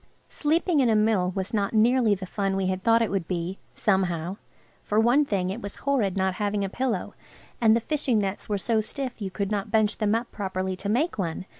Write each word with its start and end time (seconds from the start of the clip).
Sleeping 0.29 0.79
in 0.79 0.89
a 0.89 0.95
mill 0.95 1.29
was 1.35 1.53
not 1.53 1.75
nearly 1.75 2.15
the 2.15 2.25
fun 2.25 2.55
we 2.55 2.65
had 2.65 2.81
thought 2.81 3.03
it 3.03 3.11
would 3.11 3.27
be–somehow. 3.27 4.37
For 4.81 4.99
one 4.99 5.25
thing, 5.25 5.51
it 5.51 5.61
was 5.61 5.75
horrid 5.75 6.17
not 6.17 6.33
having 6.41 6.65
a 6.65 6.69
pillow, 6.69 7.13
and 7.61 7.75
the 7.75 7.81
fishing 7.81 8.17
nets 8.17 8.49
were 8.49 8.57
so 8.57 8.81
stiff 8.81 9.21
you 9.21 9.29
could 9.29 9.51
not 9.51 9.69
bunch 9.69 9.99
them 9.99 10.15
up 10.15 10.31
properly 10.31 10.75
to 10.75 10.89
make 10.89 11.19
one. 11.19 11.45